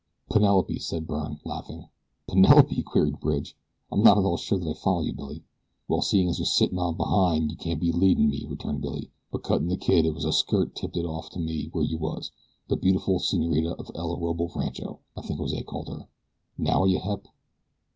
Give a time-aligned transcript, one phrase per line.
[0.31, 1.85] "Penelope," said Byrne, laughing.
[2.27, 3.55] "Penelope!" queried Bridge.
[3.91, 5.43] "I'm not at all sure that I follow you, Billy."
[5.87, 9.43] "Well, seein' as you're sittin' on behind you can't be leadin' me," returned Billy; "but
[9.43, 12.31] cuttin' the kid it was a skirt tipped it off to me where you was
[12.67, 16.07] the beautiful senorita of El Orobo Rancho, I think Jose called her.
[16.57, 17.27] Now are you hep?"